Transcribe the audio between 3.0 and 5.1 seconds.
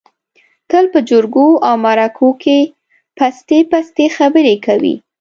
پستې پستې خبرې کوي.